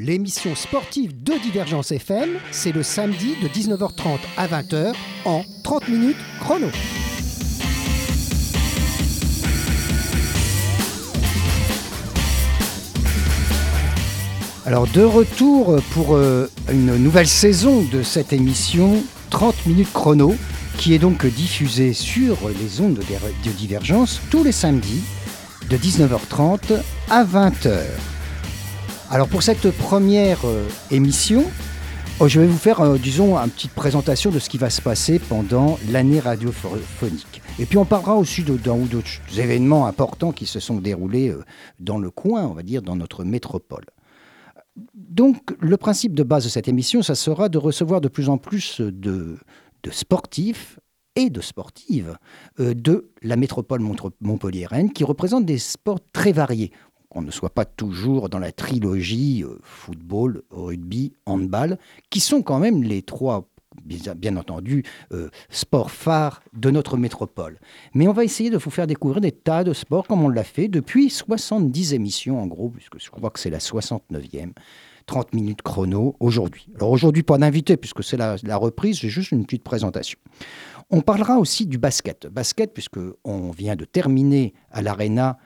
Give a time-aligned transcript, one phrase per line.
[0.00, 4.92] 30 minutes chrono, l'émission sportive de Divergence FM, c'est le samedi de 19h30 à 20h
[5.24, 6.68] en 30 minutes chrono.
[14.66, 20.34] Alors de retour pour euh, une nouvelle saison de cette émission 30 minutes chrono
[20.76, 25.02] qui est donc diffusée sur les ondes de Divergence tous les samedis
[25.68, 28.19] de 19h30 à 20h.
[29.12, 31.44] Alors pour cette première euh, émission,
[32.20, 34.80] oh, je vais vous faire, euh, disons, une petite présentation de ce qui va se
[34.80, 37.42] passer pendant l'année radiophonique.
[37.58, 41.34] Et puis on parlera aussi d'un ou d'autres événements importants qui se sont déroulés
[41.80, 43.84] dans le coin, on va dire, dans notre métropole.
[44.94, 48.38] Donc, le principe de base de cette émission, ça sera de recevoir de plus en
[48.38, 49.38] plus de,
[49.90, 50.78] sportifs
[51.16, 52.16] et de sportives
[52.60, 53.82] euh, de la métropole
[54.20, 56.70] montpelliéraine qui représentent des sports très variés.
[57.10, 62.58] Qu'on ne soit pas toujours dans la trilogie euh, football, rugby, handball, qui sont quand
[62.58, 63.50] même les trois
[63.84, 67.58] bien, entendu, euh, sport phare de notre métropole.
[67.94, 70.44] Mais on va essayer de vous faire découvrir des tas de sports comme on l'a
[70.44, 74.52] fait depuis 70 émissions en gros, puisque je crois que c'est la 69e.
[75.06, 76.68] 30 minutes chrono aujourd'hui.
[76.76, 80.18] Alors aujourd'hui, pas d'invité puisque c'est la, reprise, j'ai juste une petite présentation.
[80.92, 82.26] On parlera aussi du basket.
[82.26, 85.38] Basket, puisque on vient de terminer à l'Arena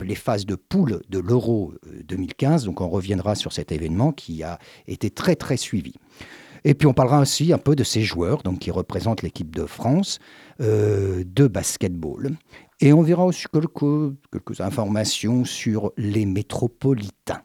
[0.00, 1.74] les phases de poule de l'Euro
[2.04, 5.94] 2015, euh, donc on reviendra sur cet événement qui a été très très suivi.
[6.64, 9.66] Et puis on parlera aussi un peu de ces joueurs donc, qui représentent l'équipe de
[9.66, 10.20] France
[10.60, 12.30] euh, de basketball.
[12.80, 17.42] Et on verra aussi quelques informations sur les métropolitains.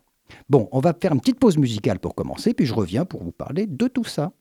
[0.48, 3.32] Bon, on va faire une petite pause musicale pour commencer, puis je reviens pour vous
[3.32, 4.32] parler de tout ça.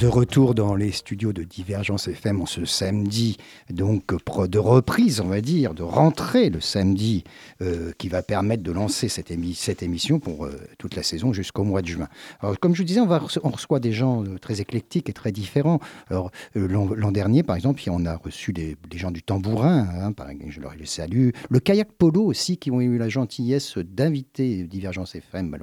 [0.00, 3.36] De retour dans les studios de Divergence FM en ce samedi,
[3.68, 4.14] donc
[4.48, 7.22] de reprise, on va dire, de rentrée le samedi,
[7.60, 11.82] euh, qui va permettre de lancer cette, émission pour euh, toute la saison jusqu'au mois
[11.82, 12.08] de juin.
[12.40, 15.80] Alors, comme je vous disais, on, reçoit des gens euh, très éclectiques et très différents.
[16.08, 20.60] Alors, l'an dernier, par exemple, on a reçu des, gens du tambourin, hein, par je
[20.62, 21.28] leur les salue.
[21.50, 25.54] Le kayak polo aussi, qui ont eu la gentillesse d'inviter Divergence FM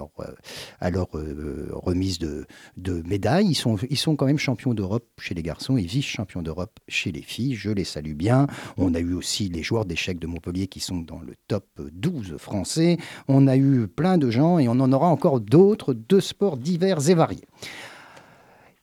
[0.80, 1.07] à leur,
[1.72, 2.45] remise de,
[3.07, 3.48] médailles.
[3.50, 7.22] Ils sont, ils sont même champions d'Europe chez les garçons et vice-champions d'Europe chez les
[7.22, 7.56] filles.
[7.56, 8.48] Je les salue bien.
[8.78, 12.38] On a eu aussi les joueurs d'échecs de Montpellier qui sont dans le top 12
[12.38, 12.98] français.
[13.28, 17.10] On a eu plein de gens et on en aura encore d'autres de sports divers
[17.10, 17.48] et variés.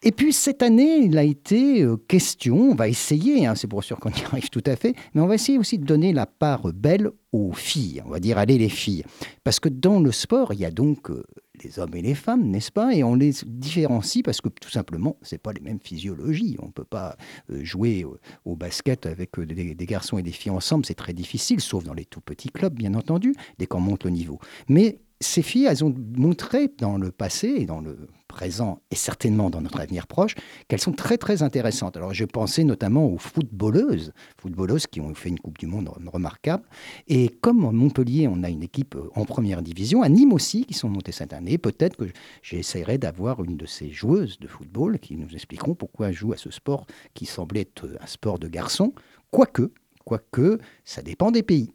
[0.06, 3.82] Et puis cette année, il a été euh, question, on va essayer, hein, c'est pour
[3.82, 6.26] sûr qu'on y arrive tout à fait, mais on va essayer aussi de donner la
[6.26, 9.02] part belle aux filles, on va dire allez les filles.
[9.44, 11.24] Parce que dans le sport, il y a donc euh,
[11.64, 12.94] les hommes et les femmes, n'est-ce pas?
[12.94, 16.56] Et on les différencie parce que tout simplement, ce pas les mêmes physiologies.
[16.60, 17.16] On ne peut pas
[17.50, 18.04] euh, jouer
[18.44, 22.04] au basket avec des, garçons et des filles ensemble, c'est très difficile, sauf dans les
[22.04, 24.38] tout petits clubs, bien entendu, dès qu'on monte le niveau.
[24.68, 29.49] Mais ces filles, elles ont montré dans le passé et dans le présent et certainement
[29.49, 30.34] dans notre avenir proche
[30.66, 31.96] qu'elles sont très très intéressantes.
[31.96, 36.64] Alors je pensais notamment aux footballeuses, footballeuses qui ont fait une Coupe du Monde remarquable.
[37.06, 40.64] Et comme à Montpellier, on a une équipe euh, en première division, à Nîmes aussi,
[40.64, 42.06] qui sont montées cette année, peut-être que
[42.43, 46.37] j'essaierai d'avoir une de ces joueuses de football qui nous expliqueront pourquoi elles jouent à
[46.37, 48.93] ce sport qui semblait être un sport de garçon,
[49.31, 49.70] quoique,
[50.05, 51.70] quoique ça dépend des pays.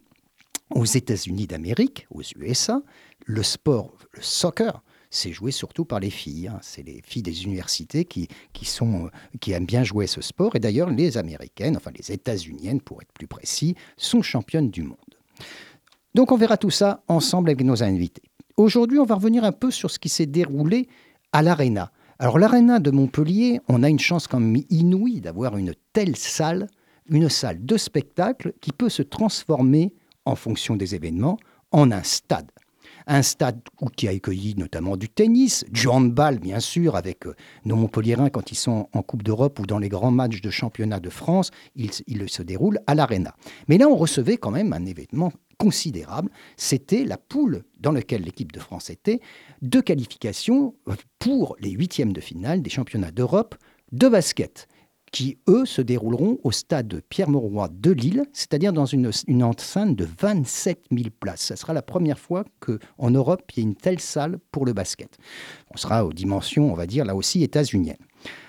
[0.74, 2.82] Aux États-Unis d'Amérique, aux USA,
[3.26, 6.48] le sport, le soccer, c'est joué surtout par les filles.
[6.48, 6.58] Hein.
[6.62, 9.08] C'est les filles des universités qui, qui, euh,
[9.52, 10.54] aiment bien jouer ce sport.
[10.54, 14.96] Et d'ailleurs, les Américaines, enfin les États-Uniennes pour être plus précis, sont championnes du monde.
[16.14, 18.22] Donc on verra tout ça ensemble avec nos invités.
[18.56, 20.88] Aujourd'hui, on va revenir un peu sur ce qui s'est déroulé
[21.32, 21.92] à l'Arena.
[22.18, 26.68] Alors l'Arena de Montpellier, on a une chance quand même inouïe d'avoir une telle salle,
[27.08, 29.94] une salle de spectacle qui peut se transformer
[30.24, 31.38] en fonction des événements
[31.72, 32.50] en un stade.
[33.06, 33.60] Un stade
[33.96, 37.34] qui a accueilli notamment du tennis, du handball bien sûr, avec euh,
[37.64, 41.00] nos Montpelliérains quand ils sont en Coupe d'Europe ou dans les grands matchs de championnat
[41.00, 43.34] de France, ils, se déroulent à l'Arena.
[43.68, 48.52] Mais là, on recevait quand même un événement considérable, c'était la poule dans laquelle l'équipe
[48.52, 49.20] de France était,
[49.60, 50.74] de qualification
[51.18, 53.56] pour les huitièmes de finale des championnats d'Europe
[53.92, 54.68] de basket
[55.10, 59.10] qui, eux, se dérouleront au stade Pierre-Mauroy de Lille, c'est-à-dire dans une,
[59.42, 61.42] enceinte de 27 000 places.
[61.42, 64.72] Ce sera la première fois qu'en Europe, il y ait une telle salle pour le
[64.72, 65.18] basket.
[65.74, 67.96] On sera aux dimensions, on va dire, là aussi états-uniennes.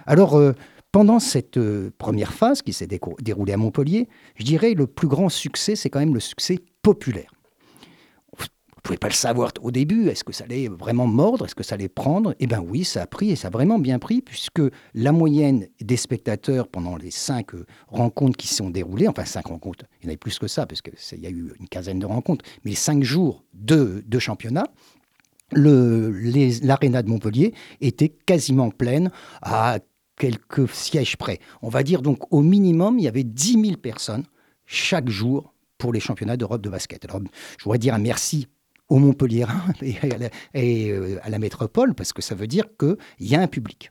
[0.06, 0.54] Alors, euh,
[0.92, 5.30] pendant cette euh, première phase qui s'est déroulée à Montpellier, je dirais le plus grand
[5.30, 7.32] succès, c'est quand même le succès populaire
[8.82, 10.08] ne pouvez pas le savoir au début.
[10.08, 12.34] Est-ce que ça allait vraiment mordre Est-ce que ça allait prendre?
[12.40, 14.62] Eh bien oui, ça a pris et ça a vraiment bien pris puisque
[14.96, 19.48] la moyenne des spectateurs pendant les cinq euh, rencontres qui se sont déroulées, enfin cinq
[19.48, 22.00] rencontres, il y en avait plus que ça parce qu'il y a eu une quinzaine
[22.00, 24.66] de rencontres, mais cinq jours de, de championnat,
[25.54, 29.80] l'aréna de Montpellier était quasiment pleine à
[30.18, 31.40] quelques sièges près.
[31.62, 34.24] On va dire donc au minimum, il y avait 10 000 personnes
[34.66, 37.06] chaque jour pour les championnats d'Europe de basket.
[37.06, 37.22] Alors,
[37.58, 38.48] je voudrais dire un merci
[38.92, 39.46] au Montpellier
[39.82, 43.36] et, à la, et euh, à la métropole, parce que ça veut dire qu'il y
[43.36, 43.90] a un public.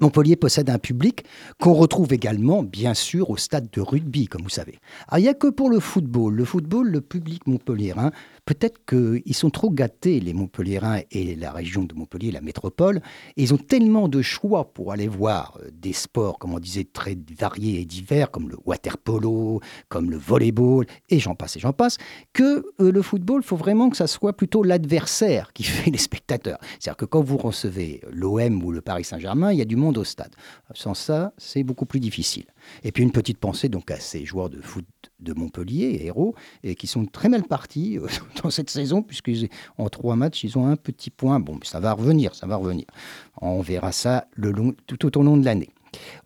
[0.00, 1.24] Montpellier possède un public
[1.58, 4.78] qu'on retrouve également, bien sûr, au stade de rugby, comme vous savez.
[5.08, 6.34] Alors, il n'y a que pour le football.
[6.34, 8.10] Le football, le public montpelliérain,
[8.44, 13.00] peut-être qu'ils sont trop gâtés, les Montpelliérains et la région de Montpellier, la métropole,
[13.36, 16.84] et ils ont tellement de choix pour aller voir euh, des sports, comme on disait,
[16.84, 21.60] très variés et divers, comme le water polo, comme le volleyball, et j'en passe et
[21.60, 21.98] j'en passe,
[22.32, 25.98] que euh, le football, il faut vraiment que ça soit plutôt l'adversaire qui fait les
[25.98, 26.58] spectateurs.
[26.78, 29.98] C'est-à-dire que quand vous recevez l'OM ou le Paris Saint-Germain, il y a du monde
[29.98, 30.34] au stade.
[30.74, 32.46] Sans ça, c'est beaucoup plus difficile.
[32.84, 34.86] Et puis une petite pensée donc à ces joueurs de foot
[35.20, 38.06] de Montpellier, héros, et qui sont très mal partis euh,
[38.42, 41.40] dans cette saison, puisqu'en trois matchs, ils ont un petit point.
[41.40, 42.86] Bon, ça va revenir, ça va revenir.
[43.40, 44.26] On verra ça
[44.86, 45.70] tout au long de l'année.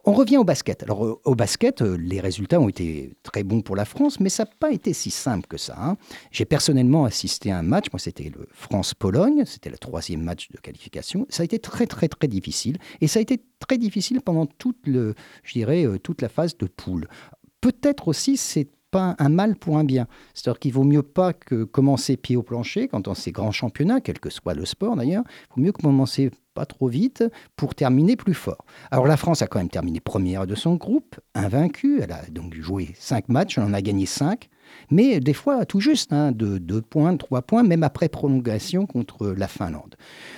[0.05, 0.83] On revient au basket.
[0.83, 4.45] Alors au basket, euh, les résultats ont été très bons pour la France, mais ça
[4.45, 5.77] n'a pas été si simple que ça.
[5.79, 5.97] Hein.
[6.31, 10.59] J'ai personnellement assisté à un match, moi c'était le France-Pologne, c'était le troisième match de
[10.59, 11.27] qualification.
[11.29, 14.87] Ça a été très très très difficile, et ça a été très difficile pendant toute,
[14.87, 17.09] le, je dirais, euh, toute la phase de poule.
[17.61, 20.07] Peut-être aussi c'est pas un mal pour un bien.
[20.35, 24.01] C'est-à-dire qu'il vaut mieux pas que commencer pied au plancher quand on ces grands championnats,
[24.01, 27.23] quel que soit le sport d'ailleurs, il vaut mieux commencer pas trop vite
[27.55, 28.65] pour terminer plus fort.
[28.91, 32.01] Alors la France a quand même terminé première de son groupe, invaincue.
[32.03, 34.49] Elle a donc joué cinq matchs, elle en a gagné cinq.
[34.91, 39.29] Mais des fois, tout juste, hein, de 2 points, 3 points, même après prolongation contre
[39.29, 39.95] la Finlande.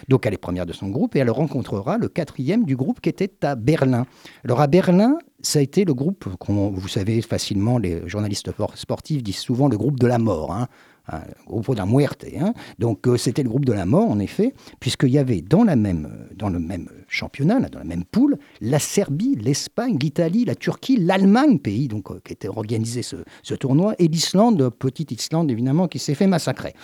[0.09, 3.09] Donc elle est première de son groupe et elle rencontrera le quatrième du groupe qui
[3.09, 4.07] était à Berlin.
[4.45, 9.39] Alors à Berlin, ça a été le groupe, vous savez facilement, les journalistes sportifs disent
[9.39, 10.53] souvent le groupe de la mort.
[10.53, 10.69] Hein
[11.09, 12.25] un groupe de la muerte.
[12.39, 12.53] Hein.
[12.79, 15.77] Donc euh, c'était le groupe de la mort, en effet, puisqu'il y avait dans, la
[15.77, 20.97] même, dans le même championnat, dans la même poule, la Serbie, l'Espagne, l'Italie, la Turquie,
[20.97, 25.89] l'Allemagne, pays donc, euh, qui était organisé ce, ce tournoi, et l'Islande, petite Islande évidemment,
[25.89, 26.75] qui s'est fait massacrer.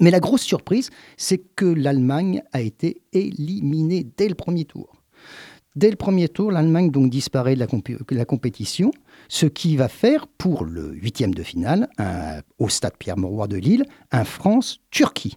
[0.00, 4.95] Mais la grosse surprise, c'est que l'Allemagne a été éliminée dès le premier tour.
[5.76, 7.66] Dès le premier tour, l'Allemagne donc disparaît de
[8.10, 8.90] la, compétition,
[9.28, 11.88] ce qui va faire pour le huitième de finale,
[12.58, 15.36] au stade Pierre-Mauroy de Lille, un France-Turquie.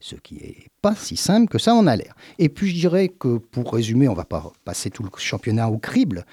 [0.00, 2.14] Ce qui n'est pas si simple que ça en a l'air.
[2.38, 5.68] Et puis je dirais que pour résumer, on ne va pas passer tout le championnat
[5.68, 6.24] au crible,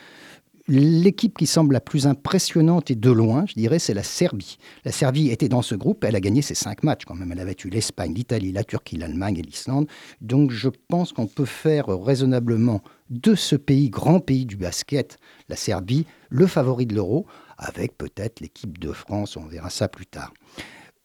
[0.67, 4.57] L'équipe qui semble la plus impressionnante et de loin, je dirais, c'est la Serbie.
[4.83, 7.31] La Serbie était dans ce groupe, elle a gagné ses cinq matchs quand même.
[7.31, 9.87] Elle avait eu l'Espagne, l'Italie, la Turquie, l'Allemagne et l'Islande.
[10.21, 12.81] Donc je pense qu'on peut faire raisonnablement
[13.11, 15.19] de ce pays, grand pays du basket,
[15.49, 17.27] la Serbie, le favori de l'euro,
[17.59, 20.33] avec peut-être l'équipe de France, on verra ça plus tard.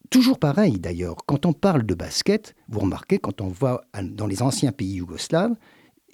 [0.09, 4.40] Toujours pareil d'ailleurs, quand on parle de basket, vous remarquez, quand on voit dans les
[4.40, 5.55] anciens pays yougoslaves,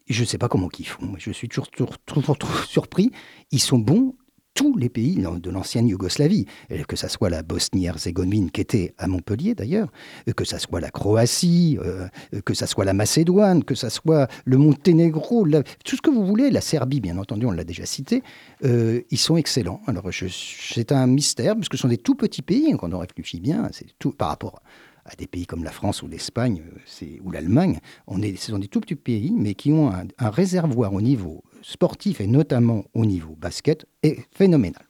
[0.08, 1.14] je ne sais pas comment ils font.
[1.18, 3.10] Je suis toujours, toujours, surpris.
[3.50, 4.14] Ils sont bons
[4.56, 6.46] tous les pays de l'ancienne Yougoslavie,
[6.88, 9.92] que ce soit la Bosnie-Herzégovine qui était à Montpellier d'ailleurs,
[10.34, 12.08] que ce soit la Croatie, euh,
[12.42, 15.46] que ce soit la Macédoine, que ce soit le Monténégro,
[15.84, 18.22] tout ce que vous voulez, la Serbie bien entendu, on l'a déjà cité,
[18.64, 19.82] euh, ils sont excellents.
[19.86, 23.40] Alors c'est un mystère, parce que ce sont des tout petits pays, quand on réfléchit
[23.40, 24.62] bien, c'est tout par rapport
[25.06, 26.62] à des pays comme la France ou l'Espagne
[27.02, 27.78] euh, ou l'Allemagne.
[28.08, 32.26] Ce sont des tout petits pays, mais qui ont un, réservoir au niveau sportif et
[32.26, 34.82] notamment au niveau basket est phénoménal.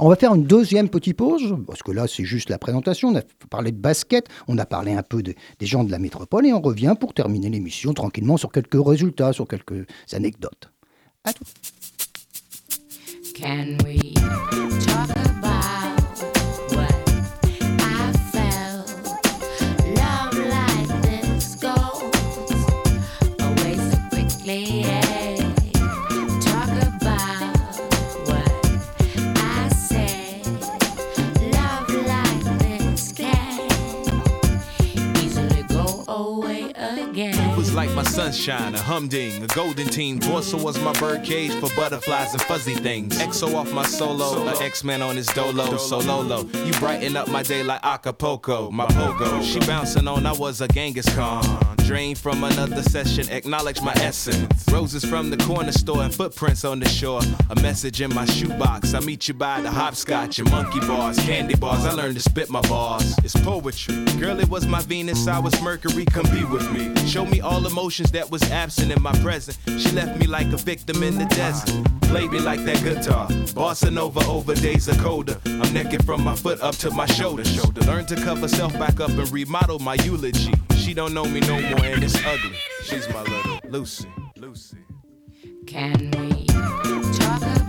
[0.00, 3.14] On va faire une deuxième petite pause, parce que là c'est juste la présentation, on
[3.14, 6.52] a parlé de basket, on a parlé un peu des gens de la métropole, et
[6.52, 10.72] on revient pour terminer l'émission tranquillement sur quelques résultats, sur quelques anecdotes.
[11.22, 11.44] À tout.
[38.42, 40.18] Sunshine, a humding, a golden teen.
[40.18, 43.16] Torso was my birdcage for butterflies and fuzzy things.
[43.18, 46.42] EXO off my solo, a X-Man on his dolo, sololo.
[46.66, 49.42] You brighten up my day like Acapulco, my pogo.
[49.42, 51.71] She bouncing on, I was a Genghis Khan.
[51.84, 54.64] Drain from another session, acknowledge my essence.
[54.70, 57.20] Roses from the corner store and footprints on the shore.
[57.50, 58.94] A message in my shoebox.
[58.94, 61.84] I meet you by the hopscotch and monkey bars, candy bars.
[61.84, 63.14] I learned to spit my bars.
[63.24, 64.04] It's poetry.
[64.18, 66.04] Girl, it was my Venus, I was Mercury.
[66.06, 66.94] Come be with me.
[67.06, 69.58] Show me all emotions that was absent in my present.
[69.66, 71.84] She left me like a victim in the desert.
[72.02, 73.26] Played me like that guitar.
[73.54, 75.38] Bossa Nova over days of colder.
[75.46, 77.44] I'm naked from my foot up to my shoulder.
[77.44, 77.80] Shoulder.
[77.82, 80.52] Learn to cover self back up and remodel my eulogy.
[80.82, 82.56] She don't know me no more and it's ugly.
[82.82, 84.08] She's my little Lucy.
[84.36, 84.78] Lucy.
[85.64, 87.61] Can we talk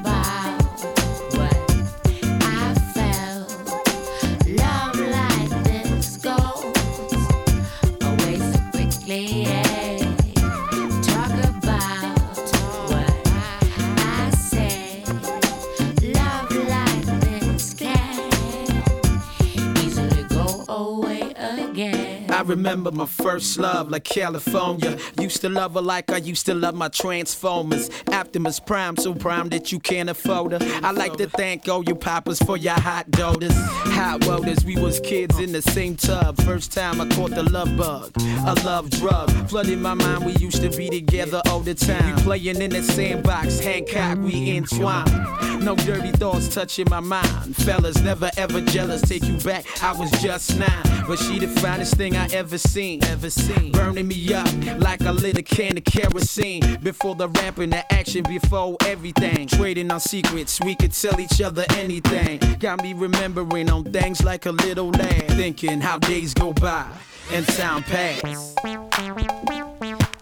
[22.43, 24.97] remember my first love like California.
[25.19, 27.89] Used to love her like I used to love my Transformers.
[28.11, 30.59] Optimus Prime, so prime that you can't afford her.
[30.83, 33.53] I like to thank all you poppers for your hot daughters.
[33.55, 36.37] Hot welders, we was kids in the same tub.
[36.41, 39.31] First time I caught the love bug, a love drug.
[39.49, 42.15] Flooded my mind, we used to be together all the time.
[42.15, 45.63] We playing in the sandbox, Hancock, we entwined.
[45.63, 47.55] No dirty thoughts touching my mind.
[47.55, 51.05] Fellas never ever jealous, take you back, I was just nine.
[51.07, 53.03] But she the finest thing I ever seen.
[53.05, 53.71] Ever seen.
[53.71, 54.47] Burning me up
[54.79, 56.79] like a can of kerosene.
[56.81, 59.47] Before the rap and the action, before everything.
[59.47, 62.39] Trading on secrets, we could tell each other anything.
[62.59, 65.27] Got me remembering on things like a little lad.
[65.29, 66.87] Thinking how days go by
[67.31, 68.55] and time pass.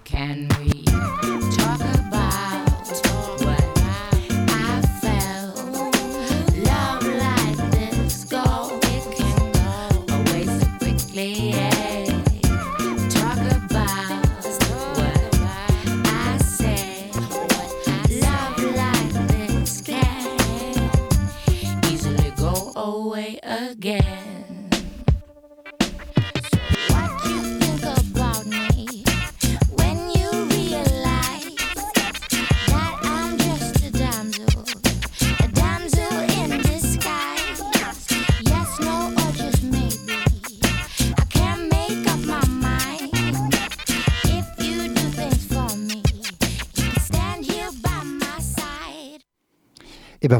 [0.03, 0.47] Can
[23.69, 24.40] again.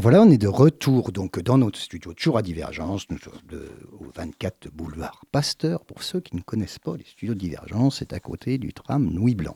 [0.14, 5.84] on est de retour donc dans notre studio toujours à Divergence, au 24 boulevard Pasteur.
[5.84, 9.34] Pour ceux qui ne connaissent pas les studios Divergence, c'est à côté du tram Louis
[9.34, 9.54] Blanc.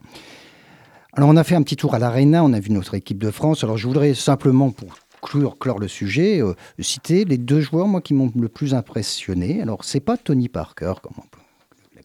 [1.15, 3.31] Alors on a fait un petit tour à l'Arena, on a vu notre équipe de
[3.31, 3.65] France.
[3.65, 8.03] Alors je voudrais simplement pour clore, clore le sujet, euh, citer les deux joueurs moi
[8.03, 9.63] qui m'ont le plus impressionné.
[9.63, 11.46] Alors c'est pas Tony Parker comme on peut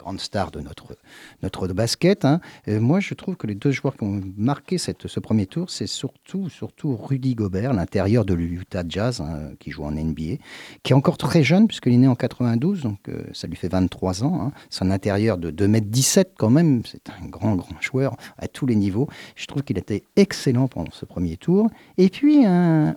[0.02, 0.98] grande star de notre,
[1.44, 2.26] notre basket.
[2.26, 2.42] Hein.
[2.68, 6.48] moi, je trouve que les deux joueurs qui ont marqué ce premier tour, c'est surtout,
[6.84, 10.38] Rudy Gobert, l'intérieur de l'Utah Jazz, hein, qui joue en NBA,
[10.84, 13.70] qui est encore très jeune, puisqu'il est né en 92, donc euh, ça lui fait
[13.70, 14.42] 23 ans.
[14.42, 14.52] Hein.
[14.70, 18.76] C'est un intérieur de 2m17 quand même, c'est un grand, grand joueur à tous les
[18.76, 19.08] niveaux.
[19.36, 21.70] Je trouve qu'il était excellent pendant ce premier tour.
[21.98, 22.46] Et puis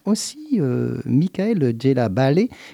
[0.05, 2.09] aussi euh, Michael Djela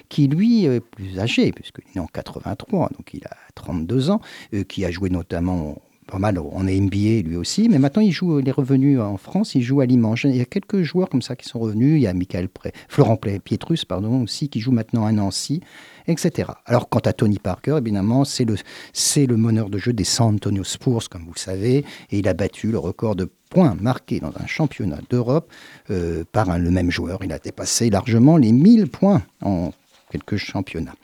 [0.09, 4.20] qui lui est plus âgé, puisqu'il est né en 83, donc il a 32 ans,
[4.53, 5.77] euh, qui a joué notamment
[6.11, 9.55] pas mal en NBA lui aussi, mais maintenant il joue, il est revenu en France,
[9.55, 10.25] il joue à Limoges.
[10.25, 12.49] Il y a quelques joueurs comme ça qui sont revenus, il y a Michael
[12.89, 15.61] Florent Pietrus pardon, aussi qui joue maintenant à Nancy,
[16.07, 16.49] etc.
[16.65, 18.55] Alors quant à Tony Parker, évidemment, c'est le,
[18.91, 22.27] c'est le meneur de jeu des San Antonio Spurs, comme vous le savez, et il
[22.27, 25.49] a battu le record de points marqués dans un championnat d'Europe
[25.91, 27.19] euh, par le même joueur.
[27.23, 29.71] Il a dépassé largement les 1000 points en
[30.11, 30.95] quelques championnats.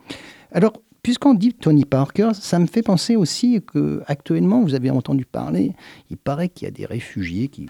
[0.51, 0.73] Alors,
[1.08, 5.72] Puisqu'on dit Tony Parker, ça me fait penser aussi que actuellement, vous avez entendu parler,
[6.10, 7.70] il paraît qu'il y a des réfugiés qui,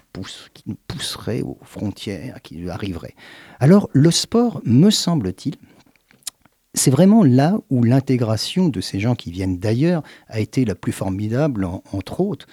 [0.54, 3.14] qui pousseraient aux frontières, qui arriveraient.
[3.60, 5.54] Alors, le sport, me semble-t-il,
[6.74, 10.90] c'est vraiment là où l'intégration de ces gens qui viennent d'ailleurs a été la plus
[10.90, 12.48] formidable, entre autres,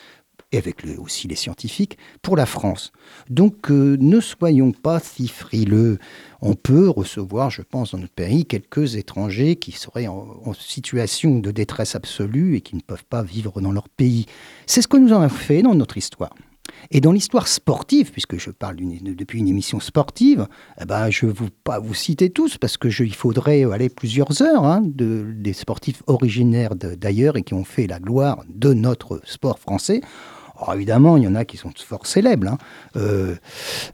[0.51, 2.91] et avec aussi les scientifiques, pour la France.
[3.29, 5.97] Donc euh, ne soyons pas si frileux.
[6.41, 11.51] On peut recevoir, je pense, dans notre pays, quelques étrangers qui seraient en, situation de
[11.51, 14.25] détresse absolue et qui ne peuvent pas vivre dans leur pays.
[14.65, 16.33] C'est ce que nous avons fait dans notre histoire.
[16.91, 20.47] Et dans l'histoire sportive, puisque je parle depuis une émission sportive,
[20.79, 24.65] eh ben, je ne vais pas vous citer tous, parce qu'il faudrait aller plusieurs heures
[24.65, 29.59] hein, de, des sportifs originaires d'ailleurs et qui ont fait la gloire de notre sport
[29.59, 30.01] français.
[30.57, 32.57] Alors évidemment, il y en a qui sont fort célèbres, hein.
[32.95, 33.35] euh,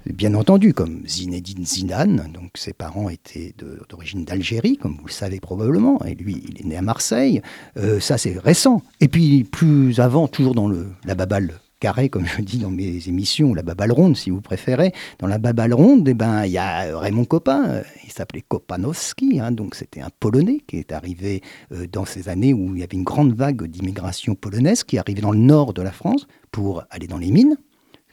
[0.05, 3.53] bien entendu, comme Zinedine Zidane, donc ses parents étaient
[3.89, 7.41] d'origine d'Algérie, comme vous le savez probablement, et lui, il est né à Marseille.
[7.77, 8.81] Euh, ça, c'est récent.
[8.99, 13.09] Et puis, plus avant, toujours dans le, la babale carré, comme je dis dans mes
[13.09, 14.93] émissions, la babale ronde, si vous préférez.
[15.19, 19.39] Dans la babale ronde, eh ben, il y a Raymond Copin, euh, il s'appelait Kopanowski,
[19.41, 21.41] hein, donc c'était un Polonais qui est arrivé
[21.73, 25.21] euh, dans ces années où il y avait une grande vague d'immigration polonaise qui arrivait
[25.21, 27.57] dans le nord de la France pour aller dans les mines.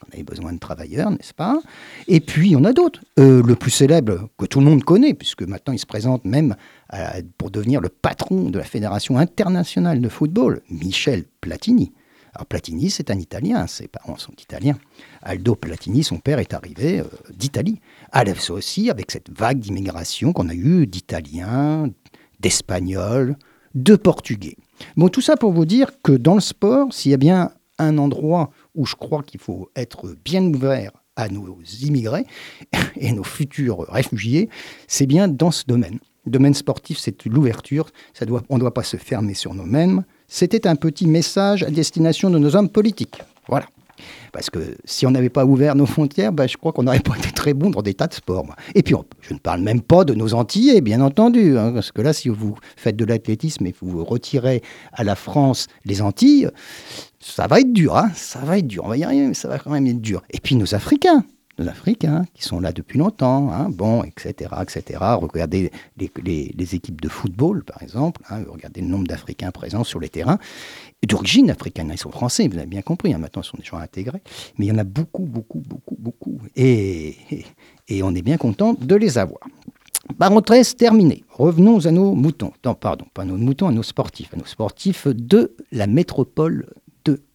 [0.07, 1.59] On avait besoin de travailleurs, n'est-ce pas?
[2.07, 3.02] Et puis, il y en a d'autres.
[3.18, 6.57] Euh, le plus célèbre, que tout le monde connaît, puisque maintenant il se présente même
[7.37, 11.92] pour devenir le patron de la Fédération internationale de football, Michel Platini.
[12.44, 14.79] Platini, c'est un Italien, ses parents sont italiens.
[15.22, 17.81] Aldo Platini, son père, est arrivé euh, d'Italie.
[18.14, 18.51] d'Italie.
[18.51, 21.90] aussi avec cette vague d'immigration qu'on a eue d'Italiens,
[22.40, 23.37] d'Espagnols,
[23.74, 24.57] de Portugais.
[24.96, 27.98] Bon, tout ça pour vous dire que dans le sport, s'il y a bien un
[27.98, 32.24] endroit où je crois qu'il faut être bien ouvert à nos immigrés
[32.96, 34.48] et nos futurs réfugiés,
[34.87, 35.98] c'est bien dans ce domaine.
[36.24, 37.88] Le domaine sportif, c'est l'ouverture.
[38.48, 40.05] on ne doit pas se fermer sur nous-mêmes.
[40.29, 43.23] C'était un petit message à destination de nos hommes politiques.
[43.49, 43.67] Voilà.
[44.33, 47.17] Parce que si on n'avait pas ouvert nos frontières, bah, je crois qu'on n'aurait pas
[47.17, 48.47] été très bon dans des tas de sports.
[48.75, 51.59] Et puis, je ne parle même pas de nos Antillais, bien entendu.
[51.59, 54.62] Hein, parce que là, si vous faites de l'athlétisme et vous retirez
[54.93, 56.51] à la France les Antilles,
[57.21, 57.97] ça va être dur.
[57.97, 58.85] Hein, ça va être dur.
[58.85, 60.23] On va y arriver, mais ça va quand même être dur.
[60.31, 61.25] Et puis, nos Africains
[61.66, 65.01] Africains qui sont là depuis longtemps, hein, bon, etc., etc.
[65.21, 70.09] Regardez les, équipes de football, par exemple, hein, regardez le nombre d'Africains présents sur les
[70.09, 70.38] terrains,
[71.07, 73.79] d'origine africaine, ils sont français, vous avez bien compris, hein, maintenant ils sont des gens
[73.79, 74.23] intégrés,
[74.59, 77.16] mais il y en a beaucoup, beaucoup, beaucoup, beaucoup, et,
[77.88, 79.40] et, on est bien content de les avoir.
[80.18, 81.25] Parenthèse terminée.
[81.31, 82.53] Revenons à nos moutons.
[82.64, 84.33] Non, pardon, pas à nos moutons, à nos sportifs.
[84.33, 86.66] À nos sportifs de la métropole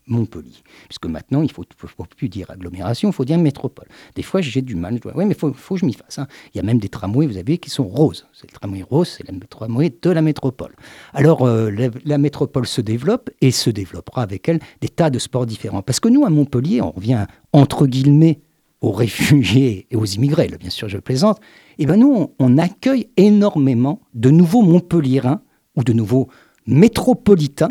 [0.07, 0.63] Montpellier.
[0.87, 1.65] Puisque maintenant, il ne faut,
[2.15, 3.87] plus dire agglomération, il faut dire métropole.
[4.15, 4.99] Des fois, j'ai du mal.
[5.15, 6.19] Oui, mais il faut, que je m'y fasse.
[6.19, 6.27] Hein.
[6.53, 8.27] Il y a même des tramways, vous savez, qui sont roses.
[8.33, 10.75] C'est le tramway rose, c'est le tramway de la métropole.
[11.13, 11.71] Alors, euh,
[12.05, 15.81] la, métropole se développe et se développera avec elle des tas de sports différents.
[15.81, 18.39] Parce que nous, à Montpellier, on revient entre guillemets
[18.81, 21.39] aux réfugiés et aux immigrés, bien sûr, je plaisante.
[21.77, 25.41] Et eh ben nous, on, on accueille énormément de nouveaux Montpelliérains
[25.75, 26.27] ou de nouveaux
[26.67, 27.69] métropolitains.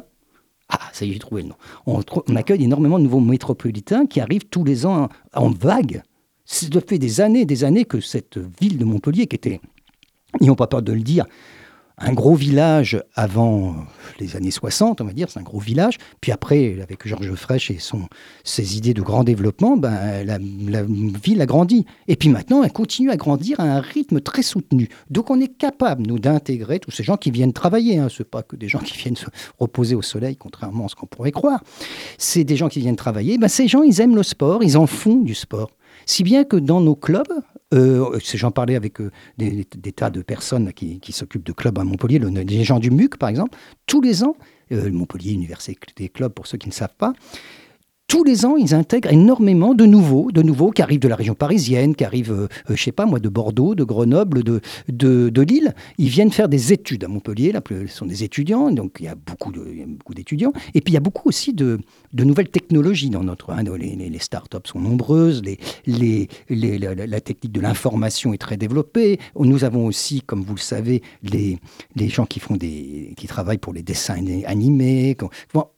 [0.73, 1.55] Ah, ça y est, j'ai trouvé le nom.
[1.87, 6.03] On, accueille énormément de nouveaux métropolitains qui arrivent tous les ans en, vague.
[6.45, 9.61] Ça fait des années, des années que cette ville de Montpellier, qui était,
[10.41, 11.27] n'ayons pas peur de le dire,
[12.03, 13.75] un gros village avant
[14.19, 15.99] les années 60, on va dire, c'est un gros village.
[16.21, 18.03] Puis après, avec Georges Frêche et son,
[18.45, 20.39] ses idées de grand développement, ben, la,
[20.83, 21.87] ville a grandi.
[22.09, 24.89] Et puis maintenant, elle continue à grandir à un rythme très soutenu.
[25.11, 27.99] Donc on est capable, nous, d'intégrer tous ces gens qui viennent travailler.
[27.99, 28.09] Hein.
[28.09, 29.27] Ce pas que des gens qui viennent se
[29.59, 31.63] reposer au soleil, contrairement à ce qu'on pourrait croire.
[32.19, 33.39] C'est des gens qui viennent travailler.
[33.39, 35.71] Ben, ces gens, ils aiment le sport, ils en font du sport.
[36.07, 37.33] Si bien que dans nos clubs,
[37.73, 42.19] euh, J'en parlais avec euh, des, tas de personnes qui, s'occupent de clubs à Montpellier,
[42.19, 43.57] le, des gens du MUC par exemple.
[43.87, 44.37] Tous les ans,
[44.73, 47.13] euh, Montpellier Université Club pour ceux qui ne savent pas,
[48.13, 51.35] tous les ans, ils intègrent énormément de nouveaux, de nouveaux qui arrivent de la région
[51.35, 55.41] parisienne, qui arrivent, euh, euh, je sais pas moi, de Bordeaux, de Grenoble, de, de,
[55.41, 55.75] Lille.
[55.97, 57.53] Ils viennent faire des études à Montpellier.
[57.53, 59.51] Là, ce sont des étudiants, donc il y a beaucoup,
[60.15, 60.53] d'étudiants.
[60.75, 61.81] Et puis il y a beaucoup aussi de,
[62.13, 63.49] de nouvelles technologies dans notre.
[63.49, 69.21] Hein, les, les, start-up sont nombreuses, les, les, la, technique de l'information est très développée.
[69.39, 71.59] Nous avons aussi, comme vous le savez, les,
[71.97, 75.17] les gens qui font des, qui travaillent pour les dessins animés.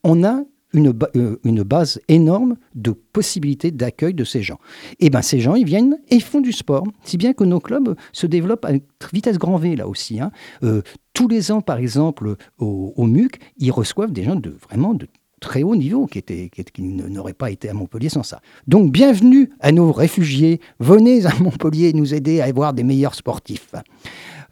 [0.03, 0.43] On a
[0.75, 4.59] euh, une, base énorme de possibilités d'accueil de ces gens.
[4.99, 6.85] Et bien ces gens, ils viennent et font du sport.
[7.05, 8.73] Si bien que nos clubs se développent à
[9.13, 10.21] vitesse grand V là aussi.
[10.21, 10.33] Hein.
[10.63, 10.83] Euh,
[11.13, 15.07] tous les ans, par exemple, au, MUC, ils reçoivent des gens de vraiment de
[15.41, 18.41] très haut niveau qui, qui, n'auraient pas été à Montpellier sans ça.
[18.67, 20.61] Donc bienvenue à nos réfugiés.
[20.81, 23.75] Venez à Montpellier nous aider à avoir des meilleurs sportifs.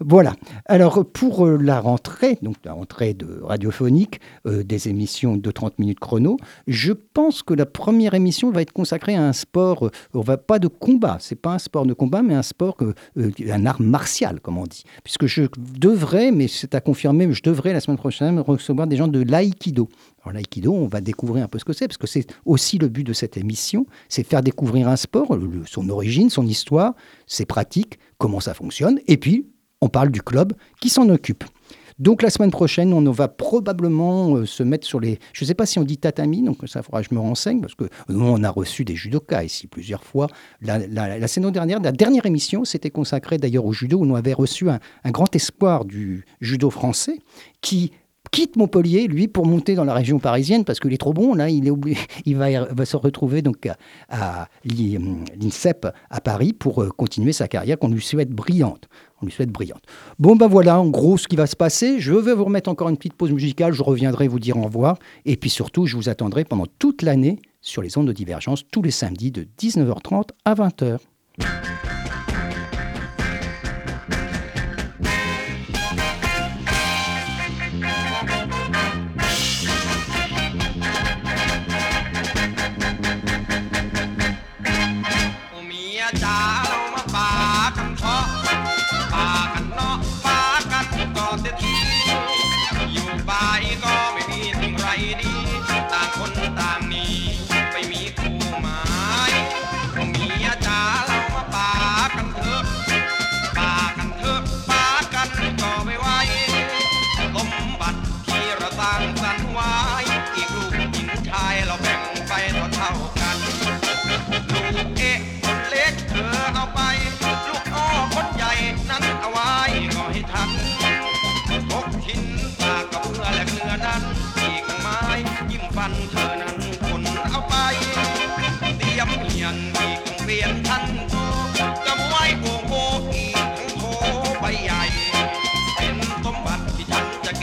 [0.01, 0.35] Voilà.
[0.67, 5.79] Alors pour euh, la rentrée, donc la rentrée de radiophonique euh, des émissions de 30
[5.79, 9.91] minutes chrono, je pense que la première émission va être consacrée à un sport, euh,
[10.15, 12.77] on va pas de combat, c'est pas un sport de combat, mais un sport,
[13.17, 14.85] un art martial, comme on dit.
[15.05, 15.45] Puisque je
[15.79, 19.89] devrais, mais c'est à confirmer, je devrais la semaine prochaine recevoir des gens de l'aïkido.
[20.23, 22.89] Alors l'aïkido, on va découvrir un peu ce que c'est, parce que c'est aussi le
[22.89, 26.95] but de cette émission, c'est faire découvrir un sport, son origine, son histoire,
[27.27, 29.47] ses pratiques, comment ça fonctionne, et puis
[29.83, 31.45] on parle du club qui s'en occupe.
[31.99, 35.19] Donc la semaine prochaine, on va probablement euh, se mettre sur les...
[35.33, 37.61] Je ne sais pas si on dit tatami, donc ça faudra que je me renseigne,
[37.61, 40.29] parce que nous, on a reçu des judokas ici plusieurs fois.
[40.63, 44.33] La, la, saison dernière, la dernière émission, s'était consacrée d'ailleurs au judo, où on avait
[44.33, 47.19] reçu un, grand espoir du judo français,
[47.61, 47.93] qui
[48.31, 51.35] quitte Montpellier, lui, pour monter dans la région parisienne, parce qu'il est trop bon.
[51.35, 51.73] Là, il, est
[52.25, 53.77] il va, se retrouver donc à,
[54.09, 58.89] à l'INSEP à Paris pour euh, continuer sa carrière qu'on lui souhaite brillante.
[59.23, 59.83] On lui souhaite brillante.
[60.19, 62.01] Bon, ben voilà, en gros, ce qui va se passer.
[62.01, 63.73] Je vais vous remettre encore une petite pause musicale.
[63.73, 64.99] Je reviendrai vous dire au revoir.
[65.25, 68.83] Et puis surtout, je vous attendrai pendant toute l'année sur les ondes de divergence, tous
[68.83, 70.99] les samedis de 19h30 à 20h.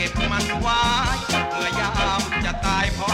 [0.00, 0.80] เก็บมันไว้
[1.50, 3.08] เมื่อยามจะตายพอ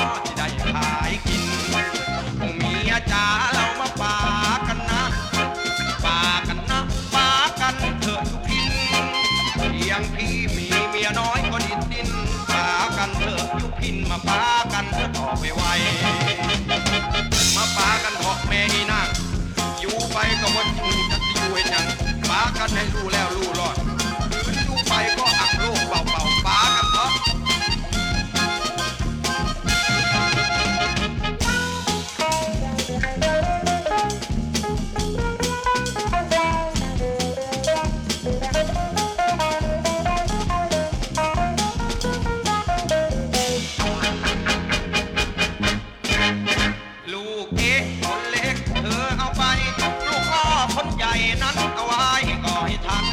[50.87, 52.07] นใหญ่นั้นเอาไว้
[52.45, 53.07] ก่อให้ทัน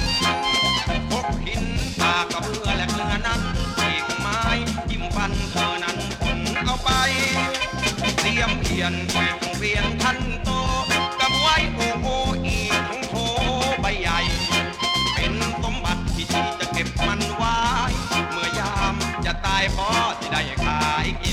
[1.10, 1.66] พกหิน
[2.00, 3.42] ปากกับเพื่อและเกลือนั้น
[3.80, 4.42] อีกไม้
[4.90, 6.90] ยิ้มปันเธอนั้นผลเอาไป
[8.20, 10.50] เตรียมเพียนแขวงเวียนทันโต
[11.20, 12.08] กับไว้โอโอ
[12.46, 12.58] อี
[12.88, 13.14] ทั้งโถ
[13.82, 14.20] ใบใหญ่
[15.16, 15.34] เป็น
[15.64, 16.28] สมบัติที่
[16.60, 17.58] จะเก็บมันไว้
[18.32, 19.90] เมื่อยามจะตายพอ
[20.22, 21.32] จะได้ขายกิ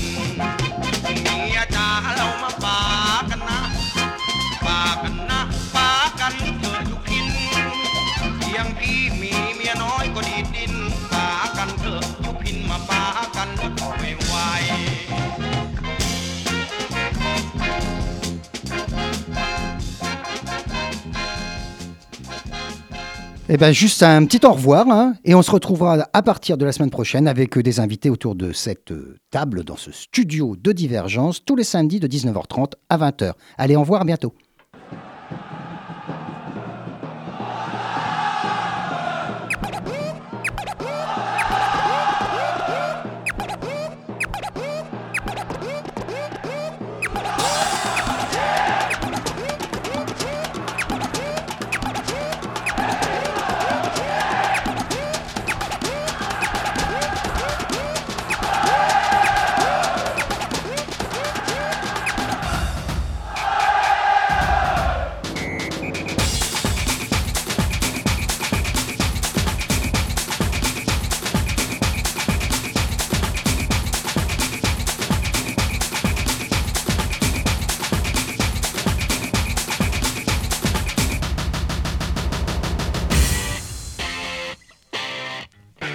[23.53, 26.63] Eh ben juste un petit au revoir hein, et on se retrouvera à partir de
[26.63, 30.55] la semaine prochaine avec euh, des invités autour de cette euh, table dans ce studio
[30.55, 33.33] de divergence tous les samedis de 19h30 à 20h.
[33.57, 34.33] Allez, au revoir, à bientôt.«